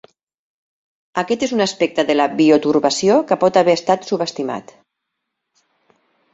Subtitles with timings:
[1.21, 4.77] Aquest és un aspecte de la bioturbació que pot haver estat subestimat.